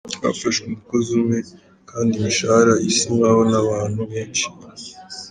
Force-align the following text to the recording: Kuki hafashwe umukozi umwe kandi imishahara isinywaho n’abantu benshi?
Kuki 0.07 0.23
hafashwe 0.27 0.63
umukozi 0.67 1.09
umwe 1.17 1.37
kandi 1.89 2.11
imishahara 2.15 2.73
isinywaho 2.89 3.41
n’abantu 3.51 4.01
benshi? 4.11 4.45